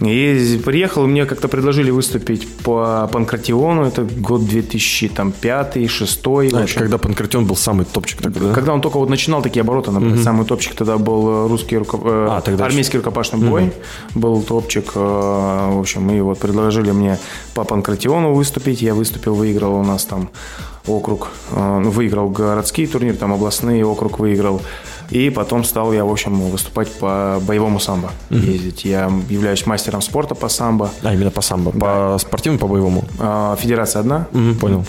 [0.00, 6.50] И приехал, мне как-то предложили выступить по Панкратиону, это год 2005-2006.
[6.52, 8.52] А, когда Панкратион был самый топчик тогда, да?
[8.52, 10.22] Когда он только вот начинал такие обороты, например, угу.
[10.22, 11.98] самый топчик тогда был русский руко...
[12.04, 14.20] Э, а, тогда армейский рукопашный бой, угу.
[14.20, 17.18] был топчик, э, в общем, и вот предложили мне
[17.54, 20.28] по Панкратиону выступить, я выступил, выиграл у нас там
[20.86, 24.60] округ, э, ну, выиграл городский турнир, там областные округ выиграл.
[25.10, 28.10] И потом стал я, в общем, выступать по боевому самбо.
[28.30, 28.38] Угу.
[28.38, 28.84] Ездить.
[28.84, 30.90] Я являюсь мастером спорта по самбо.
[31.02, 31.72] А, именно по самбо.
[31.72, 31.78] Да.
[31.78, 33.04] По спортивному, по боевому?
[33.18, 34.28] А, федерация одна.
[34.32, 34.84] Угу, понял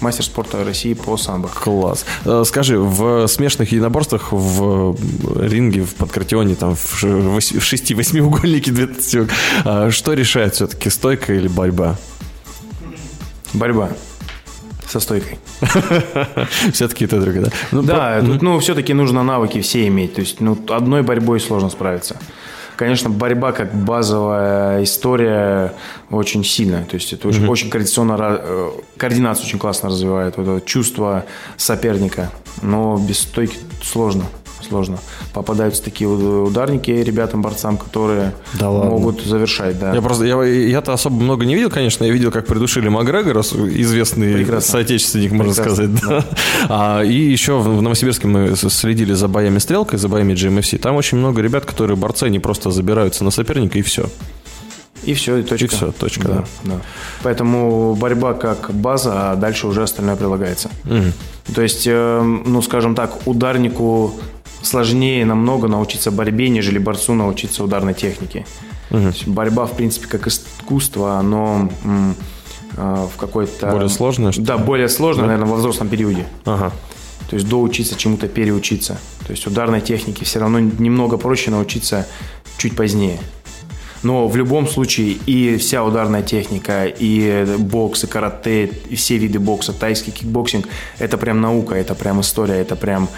[0.00, 1.48] мастер спорта России по самбо.
[1.48, 2.04] Класс.
[2.24, 4.96] Э, скажи, в смешанных единоборствах в
[5.40, 8.72] ринге, в подкратионе, там, в шести-восьмиугольнике,
[9.64, 11.96] а что решает все-таки, стойка или борьба?
[13.54, 13.90] Борьба
[14.88, 15.38] со стойкой.
[16.72, 17.50] Все-таки это другое, да?
[17.72, 20.14] Ну, да, тут, ну, все-таки нужно навыки все иметь.
[20.14, 22.16] То есть, ну, одной борьбой сложно справиться.
[22.76, 25.74] Конечно, борьба как базовая история
[26.10, 26.84] очень сильная.
[26.84, 27.50] То есть это очень, mm-hmm.
[27.50, 31.24] очень координационно, э, координацию очень классно развивает, вот это чувство
[31.56, 32.30] соперника.
[32.62, 34.26] Но без стойки сложно
[34.66, 34.98] сложно.
[35.32, 39.94] Попадаются такие ударники ребятам, борцам, которые да могут завершать, да.
[39.94, 44.34] Я просто, я, я-то особо много не видел, конечно, я видел, как придушили Макгрегора, известный
[44.34, 44.72] Прекрасно.
[44.72, 46.08] соотечественник, можно Прекрасно, сказать.
[46.08, 46.24] Да.
[46.68, 50.78] А, и еще в Новосибирске мы следили за боями стрелкой, за боями GMFC.
[50.78, 54.08] Там очень много ребят, которые борцы, они просто забираются на соперника и все.
[55.04, 55.64] И все, и точка.
[55.64, 56.34] И все, точка, да.
[56.34, 56.44] да.
[56.64, 56.80] да.
[57.22, 60.70] Поэтому борьба как база, а дальше уже остальное прилагается.
[60.84, 61.54] Угу.
[61.54, 64.14] То есть, э, ну, скажем так, ударнику
[64.62, 68.46] сложнее намного научиться борьбе, нежели борцу научиться ударной технике.
[68.90, 69.12] Угу.
[69.26, 71.70] Борьба, в принципе, как искусство, оно
[72.76, 73.70] э, в какой-то...
[73.70, 74.32] Более сложное?
[74.32, 75.32] Что да, более сложное, да?
[75.32, 76.26] наверное, во взрослом периоде.
[76.44, 76.72] Ага.
[77.28, 78.98] То есть доучиться чему-то переучиться.
[79.26, 82.06] То есть ударной технике все равно немного проще научиться
[82.56, 83.20] чуть позднее.
[84.02, 89.38] Но в любом случае и вся ударная техника, и бокс, и карате, и все виды
[89.38, 90.68] бокса, тайский кикбоксинг,
[90.98, 93.08] это прям наука, это прям история, это прям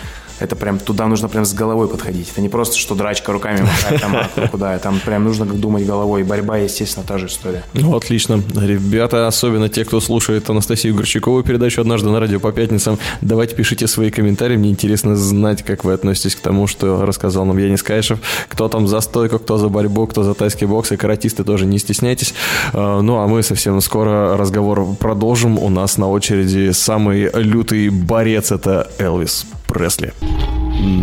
[0.40, 2.31] это прям туда нужно прям с головой подходить.
[2.31, 4.79] Это не просто, что драчка руками махать там а куда.
[4.79, 6.22] Там прям нужно думать головой.
[6.24, 7.62] Борьба, естественно, та же история.
[7.74, 8.42] Ну, отлично.
[8.55, 13.87] Ребята, особенно те, кто слушает Анастасию Горчакову передачу «Однажды на радио по пятницам», давайте пишите
[13.87, 14.57] свои комментарии.
[14.57, 18.18] Мне интересно знать, как вы относитесь к тому, что рассказал нам Янис Кайшев.
[18.48, 20.90] Кто там за стойку, кто за борьбу, кто за тайский бокс.
[20.92, 22.35] И каратисты тоже не стесняйтесь.
[22.72, 25.59] А, ну, а мы совсем скоро разговор продолжим.
[25.59, 30.12] У нас на очереди самый лютый борец– это Элвис Пресли.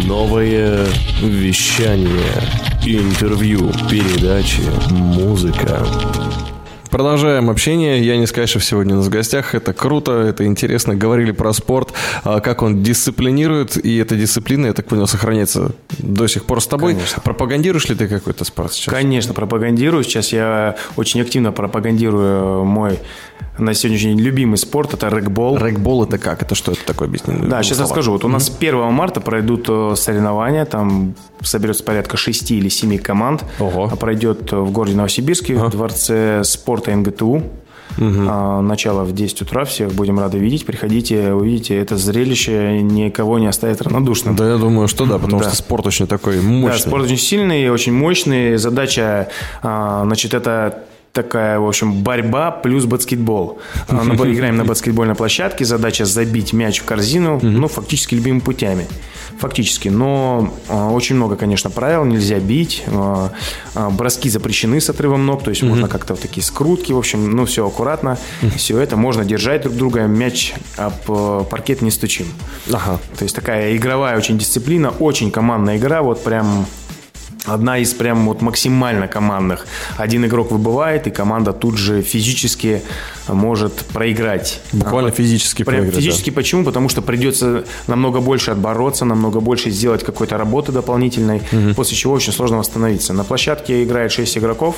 [0.05, 0.85] Новое
[1.21, 2.09] вещание.
[2.85, 5.85] Интервью, передачи, музыка.
[6.89, 8.01] Продолжаем общение.
[8.05, 9.55] Я не Скайшев сегодня у нас в гостях.
[9.55, 10.95] Это круто, это интересно.
[10.95, 16.27] Говорили про спорт, а, как он дисциплинирует, и эта дисциплина, я так понял, сохраняется до
[16.27, 16.93] сих пор с тобой.
[16.93, 17.21] Конечно.
[17.21, 18.93] Пропагандируешь ли ты какой-то спорт сейчас?
[18.93, 20.03] Конечно, пропагандирую.
[20.03, 22.99] Сейчас я очень активно пропагандирую мой
[23.57, 25.57] на сегодняшний день любимый спорт– это рэгбол.
[25.57, 26.41] Рэгбол это как?
[26.41, 27.07] Это что это такое?
[27.07, 27.35] Объясни.
[27.47, 28.11] Да, сейчас расскажу.
[28.11, 33.43] Вот у нас 1 марта пройдут э, соревнования, там соберется порядка 6 или 7 команд.
[33.59, 33.89] Ого.
[33.91, 37.43] А Пройдет в городе Новосибирске, в Дворце спорта НГТУ.
[37.99, 40.65] А, Начало в 10 утра, всех будем рады видеть.
[40.65, 44.35] Приходите, увидите, это зрелище никого не оставит равнодушным.
[44.35, 45.47] Да, я думаю, что да, потому Да.
[45.49, 46.77] что спорт очень такой мощный.
[46.83, 48.57] Да, спорт очень сильный, очень мощный.
[48.57, 49.29] Задача,
[49.63, 53.59] а, значит, это такая, в общем, борьба плюс баскетбол.
[53.87, 55.65] А, на- Играем на баскетбольной площадке.
[55.65, 58.85] Задача забить мяч в корзину, ну, фактически любыми путями.
[59.39, 59.89] Фактически.
[59.89, 62.05] Но а, очень много, конечно, правил.
[62.05, 62.83] Нельзя бить.
[62.87, 63.31] а,
[63.91, 65.43] Броски запрещены с отрывом ног.
[65.43, 66.91] То есть можно как-то в такие скрутки.
[66.93, 68.17] В общем, ну, все аккуратно.
[68.55, 68.95] Все это.
[68.97, 70.01] Можно держать друг друга.
[70.07, 72.27] Мяч об э, паркет не стучим.
[72.71, 72.99] Ага.
[73.17, 76.65] То есть такая игровая очень дисциплина, очень командная игра, вот прям
[77.47, 79.65] одна из прям вот максимально командных.
[79.97, 82.81] Один игрок выбывает, и команда тут же физически
[83.27, 84.61] может проиграть.
[84.71, 86.01] Буквально А, физически Прям проиграть, да.
[86.01, 86.63] физически почему?
[86.63, 91.41] Потому что придется намного больше отбороться, намного больше сделать какой-то работы дополнительной,
[91.75, 93.13] после чего очень сложно восстановиться.
[93.13, 94.75] На площадке играет 6 игроков,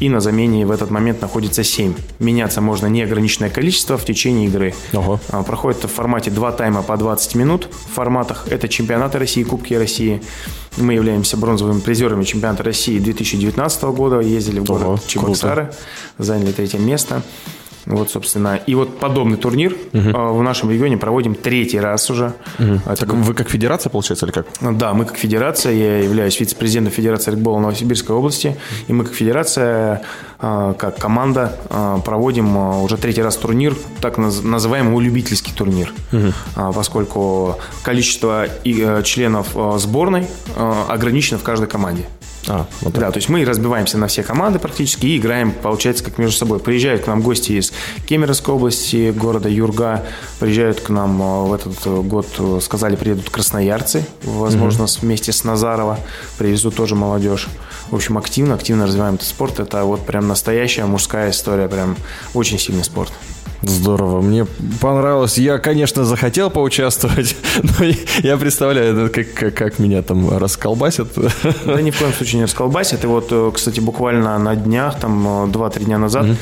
[0.00, 1.94] и на замене в этот момент находится 7.
[2.18, 4.74] Меняться можно неограниченное количество в течение игры.
[4.92, 5.20] Ого.
[5.30, 8.46] А, Проходит в формате 2 тайма по 20 минут в форматах.
[8.50, 10.22] Это чемпионаты России, Кубки России.
[10.76, 14.20] Мы являемся бронзовыми призерами чемпионата России 2019 года.
[14.20, 15.72] Ездили в город Ого, Чебоксары,
[16.18, 17.22] заняли третье место.
[17.86, 22.32] Вот, собственно, и вот подобный турнир а, в нашем регионе проводим третий раз уже.
[22.86, 24.46] Это Так вы как федерация, получается, или как?
[24.60, 28.56] да, мы как федерация, я являюсь вице-президентом Федерации регбола Новосибирской области,
[28.88, 30.02] и мы как федерация,
[30.38, 35.92] а, как команда а, проводим уже третий раз турнир, так наз- называемый любительский турнир,
[36.56, 40.26] А, поскольку количество э, членов сборной
[40.88, 42.04] ограничено в каждой команде.
[42.48, 43.00] А, вот так.
[43.02, 46.58] Да, то есть мы разбиваемся на все команды практически и играем, получается, как между собой.
[46.60, 47.72] Приезжают к нам гости из
[48.06, 50.04] Кемеровской области, города Юрга.
[50.40, 55.32] Приезжают к нам э, в этот э, год, э, сказали, приедут красноярцы, возможно, с- вместе
[55.32, 55.98] с Назарова.
[56.38, 57.48] Привезут тоже молодежь.
[57.90, 59.60] В общем, активно, активно развиваем этот спорт.
[59.60, 61.96] Это вот прям настоящая мужская история, прям
[62.34, 63.12] очень сильный спорт.
[63.62, 64.46] Здорово, мне
[64.80, 65.38] понравилось.
[65.38, 67.86] Я, конечно, захотел поучаствовать, но
[68.22, 71.08] я представляю, как, как, как меня там расколбасят.
[71.64, 73.04] Да ни в коем случае не расколбасит.
[73.04, 76.34] И вот, э, кстати, буквально на днях, там э, 2-3 дня назад, э,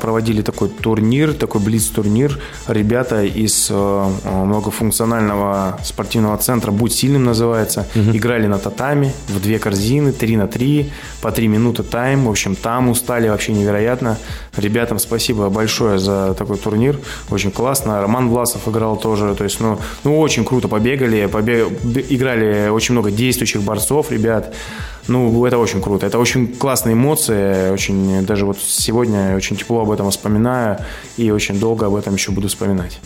[0.00, 2.38] проводили такой турнир, такой блиц-турнир.
[2.68, 3.74] Ребята из э,
[4.24, 10.46] э, многофункционального спортивного центра «Будь сильным» называется, играли на татами в две корзины, 3 на
[10.46, 12.26] 3, по 3 минуты тайм.
[12.26, 14.18] В общем, там устали вообще невероятно.
[14.56, 16.98] Ребятам спасибо большое за такой турнир.
[17.30, 18.00] Очень классно.
[18.00, 19.34] Роман Власов играл тоже.
[19.34, 21.26] То есть, ну, ну очень круто побегали.
[21.26, 24.54] Побе- б- Играли очень много действующих борцов, ребят.
[25.08, 26.06] Ну, это очень круто.
[26.06, 27.70] Это очень классные эмоции.
[27.70, 30.78] Очень, даже вот сегодня очень тепло об этом вспоминаю.
[31.16, 33.00] И очень долго об этом еще буду вспоминать.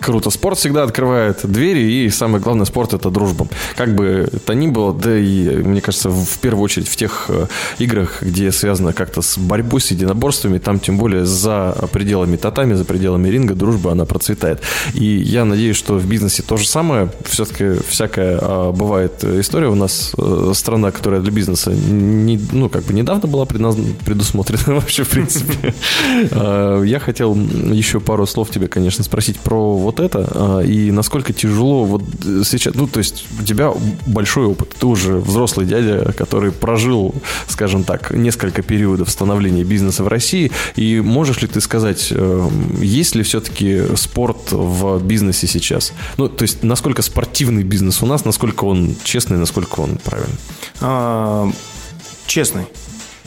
[0.00, 0.30] Круто.
[0.30, 3.48] Спорт всегда открывает двери, и самое главное, спорт– это дружба.
[3.76, 7.46] Как бы то ни было, да и, мне кажется, в первую очередь в тех э,
[7.78, 12.84] играх, где связано как-то с борьбой, с единоборствами, там тем более за пределами татами, за
[12.84, 14.62] пределами ринга дружба, она процветает.
[14.94, 17.10] И я надеюсь, что в бизнесе то же самое.
[17.24, 19.68] Все-таки всякая а, бывает история.
[19.68, 25.02] У нас э, страна, которая для бизнеса не, ну, как бы недавно была предусмотрена вообще,
[25.02, 25.74] в принципе.
[26.30, 31.32] А, Я хотел еще пару слов тебе, конечно, спросить про вот это а, и насколько
[31.32, 33.72] тяжело вот э, сейчас, ну, то есть у тебя
[34.06, 37.14] большой опыт, ты уже взрослый дядя, который прожил,
[37.46, 42.48] скажем так, несколько периодов становления бизнеса в России, и можешь ли ты сказать, э,
[42.82, 45.94] есть ли все-таки спорт в бизнесе сейчас?
[46.18, 50.36] Ну, то есть насколько спортивный бизнес у нас, насколько он честный, насколько он правильный?
[50.82, 51.50] А,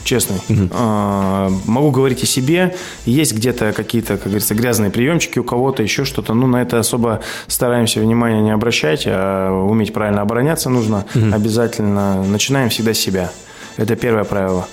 [0.04, 0.40] Честный.
[0.48, 0.70] Честный.
[0.74, 2.76] А, Могу говорить о себе.
[3.06, 6.34] Есть где-то какие-то, как говорится, грязные приемчики у кого-то, еще что-то.
[6.34, 12.24] Ну, на это особо стараемся внимания не обращать, а уметь правильно обороняться нужно обязательно.
[12.24, 13.32] Начинаем всегда с себя.
[13.78, 14.68] Это первое правило.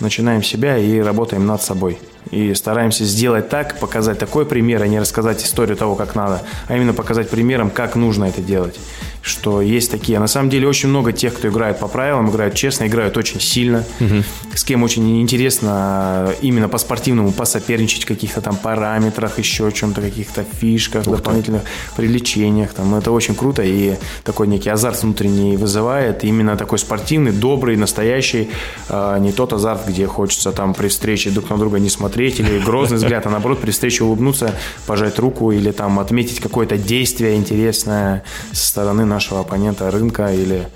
[0.00, 1.98] Начинаем с себя и работаем над собой.
[2.30, 6.76] И стараемся сделать так, показать такой пример, а не рассказать историю того, как надо, а
[6.76, 8.78] именно показать примером, как нужно это делать.
[9.22, 10.18] что есть такие.
[10.18, 13.84] На самом деле очень много тех, кто играет по правилам, играют честно, играют очень сильно,
[14.00, 14.22] угу.
[14.54, 20.44] с кем очень интересно именно по спортивному посоперничать в каких-то там параметрах, еще чем-то, каких-то
[20.44, 21.96] фишках, Ух дополнительных ты.
[21.96, 22.72] привлечениях.
[22.72, 22.94] Там.
[22.94, 26.24] Это очень круто и такой некий азарт внутренний вызывает.
[26.24, 28.50] Именно такой спортивный, добрый, настоящий,
[28.88, 32.58] а не тот азарт, где хочется там при встрече друг на друга не смотреть или
[32.58, 34.54] грозный взгляд, а наоборот при встрече улыбнуться,
[34.86, 40.68] пожать руку или там отметить какое-то действие интересное со стороны нашего оппонента рынка или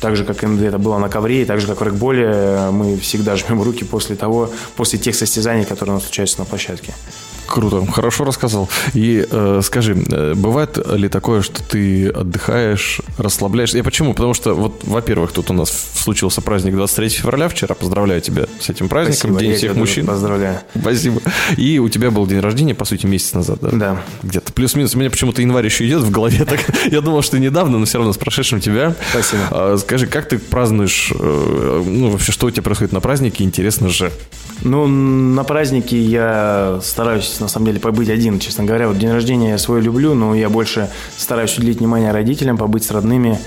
[0.00, 3.36] так же, как это было на ковре, и так же, как в рэгболе, мы всегда
[3.36, 6.92] жмем руки после того, после тех состязаний, которые у нас случаются на площадке.
[7.46, 8.68] Круто, хорошо рассказал.
[8.92, 13.78] И э, скажи, э, бывает ли такое, что ты отдыхаешь, расслабляешься?
[13.78, 14.14] Я почему?
[14.14, 17.74] Потому что, вот, во-первых, тут у нас случился праздник 23 февраля вчера.
[17.74, 19.32] Поздравляю тебя с этим праздником.
[19.32, 20.06] Спасибо, День всех мужчин.
[20.06, 20.60] Поздравляю.
[20.78, 21.20] Спасибо.
[21.56, 23.70] И у тебя был день рождения, по сути, месяц назад, да?
[23.72, 24.02] Да.
[24.22, 24.94] Где-то плюс-минус.
[24.94, 26.44] У меня почему-то январь еще идет в голове.
[26.44, 28.94] Так, я думал, что недавно, но все равно с прошедшим тебя.
[29.10, 29.42] Спасибо.
[29.50, 33.44] А, скажи, как ты празднуешь, э, ну, вообще, что у тебя происходит на празднике?
[33.44, 34.10] Интересно же.
[34.62, 38.88] Ну, на празднике я стараюсь, на самом деле, побыть один, честно говоря.
[38.88, 42.90] Вот день рождения я свой люблю, но я больше стараюсь уделить внимание родителям, побыть с
[42.90, 43.38] родными.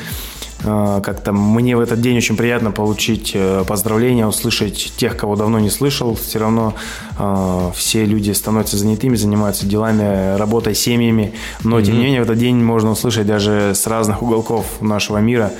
[0.65, 5.60] А, как-то мне в этот день очень приятно получить э, поздравления, услышать тех, кого давно
[5.60, 6.15] не слышал.
[6.15, 6.75] Все равно
[7.17, 11.34] э, все люди становятся занятыми, занимаются делами, работой, семьями.
[11.63, 11.84] Но, mm-hmm.
[11.84, 15.54] тем не менее, в этот день можно услышать даже с разных уголков нашего мира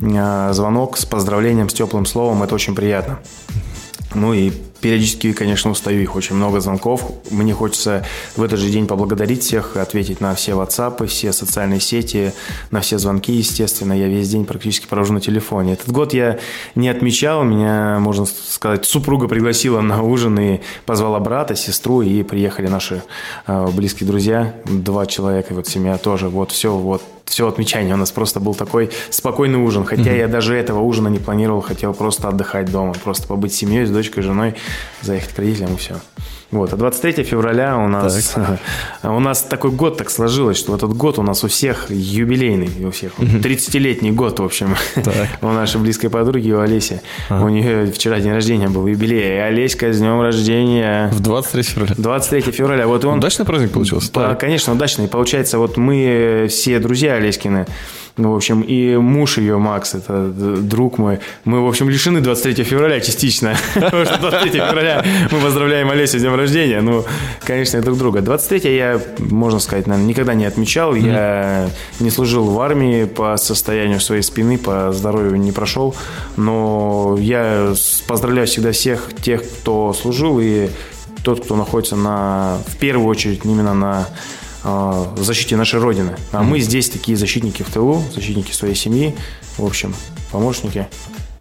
[0.00, 2.42] э, звонок с поздравлением, с теплым словом.
[2.42, 3.18] Это очень приятно.
[4.14, 7.02] Ну и Периодически, конечно, устаю, их очень много звонков.
[7.30, 8.04] Мне хочется
[8.36, 12.32] в этот же день поблагодарить всех, ответить на все WhatsApp, все социальные сети,
[12.70, 13.92] на все звонки, естественно.
[13.92, 15.72] Я весь день практически провожу на телефоне.
[15.72, 16.38] Этот год я
[16.76, 22.68] не отмечал, меня, можно сказать, супруга пригласила на ужин и позвала брата, сестру, и приехали
[22.68, 23.02] наши
[23.46, 26.28] э, близкие друзья, два человека, вот семья тоже.
[26.28, 27.94] Вот все, вот все отмечание.
[27.94, 29.84] У нас просто был такой спокойный ужин.
[29.84, 30.18] Хотя mm-hmm.
[30.18, 33.90] я даже этого ужина не планировал, хотел просто отдыхать дома, просто побыть с семьей, с
[33.90, 34.54] дочкой, женой,
[35.02, 35.96] заехать к родителям и все.
[36.50, 36.72] Вот.
[36.72, 38.34] А 23 февраля у нас,
[39.02, 42.90] у нас такой год так сложилось, что этот год у нас у всех юбилейный, у
[42.90, 43.12] всех.
[43.18, 44.74] 30-летний год, в общем,
[45.42, 47.02] у нашей близкой подруги, у Олеси.
[47.28, 49.36] У нее вчера день рождения был, юбилей.
[49.36, 51.10] И Олеська, с днем рождения.
[51.12, 51.94] В 23 февраля?
[51.98, 52.86] 23 февраля.
[52.86, 53.18] Вот он...
[53.18, 54.10] Удачный праздник получился?
[54.12, 55.06] Да, конечно, удачный.
[55.06, 57.66] Получается, вот мы все друзья Олеськины,
[58.18, 61.20] ну, в общем, и муж ее, Макс, это друг мой.
[61.44, 63.56] Мы, в общем, лишены 23 февраля частично.
[63.74, 66.80] Потому что 23 февраля мы поздравляем Олесю с днем рождения.
[66.80, 67.04] Ну,
[67.44, 68.20] конечно, друг друга.
[68.20, 70.96] 23 я, можно сказать, наверное, никогда не отмечал.
[70.96, 75.94] Я не служил в армии по состоянию своей спины, по здоровью не прошел.
[76.36, 77.72] Но я
[78.08, 80.70] поздравляю всегда всех тех, кто служил, и
[81.22, 84.08] тот, кто находится на, в первую очередь именно на
[84.64, 86.16] в защите нашей Родины.
[86.32, 86.44] А mm-hmm.
[86.44, 89.14] мы здесь такие защитники в тылу, защитники своей семьи,
[89.56, 89.94] в общем,
[90.30, 90.88] помощники.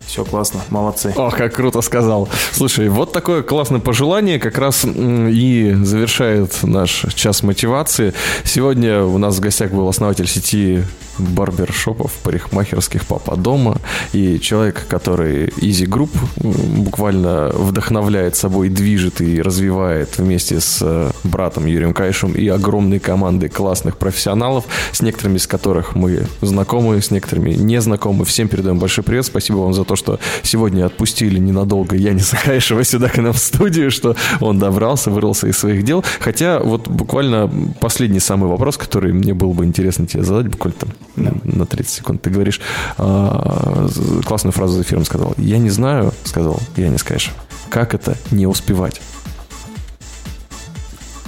[0.08, 1.14] Все классно, молодцы.
[1.18, 2.30] Ох, как круто сказал.
[2.54, 8.14] Слушай, вот такое классное пожелание как раз и завершает наш час мотивации.
[8.46, 10.84] Сегодня у нас в гостях был основатель сети
[11.20, 13.78] барбершопов, парикмахерских папа дома
[14.14, 21.66] и человек, который Easy Group буквально вдохновляет собой, движет и развивает вместе с э, братом
[21.66, 27.52] Юрием Кайшем и огромной командой классных профессионалов, с некоторыми из которых мы знакомы, с некоторыми
[27.52, 28.26] не знакомы.
[28.26, 29.26] Всем передаем большой привет.
[29.26, 33.92] Спасибо вам за то, что сегодня отпустили ненадолго Яниса Кайшева сюда к нам в студию,
[33.92, 36.04] что он добрался, вырвался из своих дел.
[36.20, 37.50] Хотя вот буквально
[37.80, 42.22] последний самый вопрос, который мне было бы интересно тебе задать, буквально там на 30 секунд.
[42.22, 42.62] Ты говоришь,
[42.98, 43.88] а,
[44.26, 45.34] классную фразу за эфиром сказал.
[45.38, 47.34] Я не знаю, сказал я не скажешь,
[47.70, 49.02] как это не успевать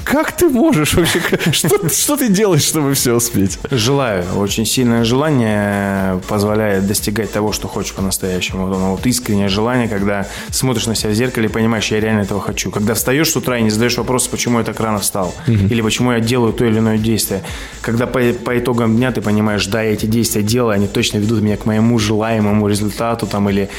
[0.03, 1.19] как ты можешь вообще?
[1.51, 3.59] Что, что ты делаешь, чтобы все успеть?
[3.71, 4.23] Желаю.
[4.37, 8.67] Очень сильное желание позволяет достигать того, что хочешь по-настоящему.
[8.67, 12.41] Вот, вот искреннее желание, когда смотришь на себя в зеркале и понимаешь, я реально этого
[12.41, 12.71] хочу.
[12.71, 15.33] Когда встаешь с утра и не задаешь вопрос, почему я так рано встал.
[15.47, 15.67] Угу.
[15.69, 17.41] Или почему я делаю то или иное действие.
[17.81, 21.41] Когда по, по итогам дня ты понимаешь, да, я эти действия делаю, они точно ведут
[21.41, 23.69] меня к моему желаемому результату там, или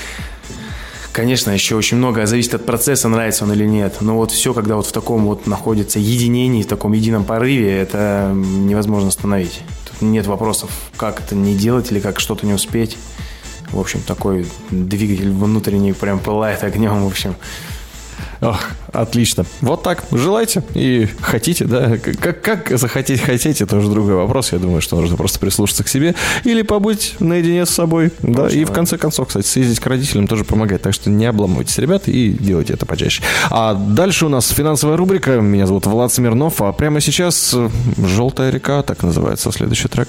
[1.12, 3.96] Конечно, еще очень много зависит от процесса, нравится он или нет.
[4.00, 8.32] Но вот все, когда вот в таком вот находится единении, в таком едином порыве, это
[8.32, 9.62] невозможно остановить.
[9.90, 12.96] Тут нет вопросов, как это не делать или как что-то не успеть.
[13.70, 17.34] В общем, такой двигатель внутренний прям пылает огнем, в общем.
[18.40, 18.60] Ох,
[18.92, 19.44] отлично.
[19.60, 20.04] Вот так.
[20.12, 21.96] Желайте и хотите, да.
[21.98, 24.52] Как, как захотеть хотите, это уже другой вопрос.
[24.52, 28.12] Я думаю, что нужно просто прислушаться к себе или побыть наедине с собой.
[28.22, 30.82] Да, и в конце концов, кстати, съездить к родителям тоже помогает.
[30.82, 33.22] Так что не обламывайтесь, ребята, и делайте это почаще.
[33.50, 35.40] А дальше у нас финансовая рубрика.
[35.40, 36.60] Меня зовут Влад Смирнов.
[36.62, 37.54] А прямо сейчас
[37.96, 40.08] «Желтая река», так называется следующий трек.